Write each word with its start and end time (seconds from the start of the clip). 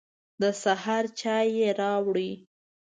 د 0.41 0.43
سهار 0.63 1.05
چای 1.19 1.47
يې 1.57 1.69
راوړ. 1.79 2.15